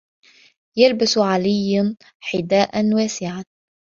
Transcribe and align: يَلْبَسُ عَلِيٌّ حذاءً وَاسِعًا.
يَلْبَسُ 0.77 1.17
عَلِيٌّ 1.17 1.95
حذاءً 2.19 2.85
وَاسِعًا. 2.93 3.43